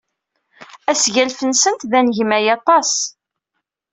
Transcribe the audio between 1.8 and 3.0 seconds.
d anegmay aṭas.